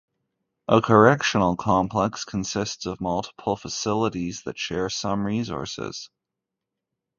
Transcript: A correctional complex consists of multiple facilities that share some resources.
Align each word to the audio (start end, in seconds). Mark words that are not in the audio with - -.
A 0.67 0.81
correctional 0.81 1.55
complex 1.55 2.25
consists 2.25 2.87
of 2.87 3.01
multiple 3.01 3.55
facilities 3.55 4.41
that 4.45 4.57
share 4.57 4.89
some 4.89 5.23
resources. 5.27 6.09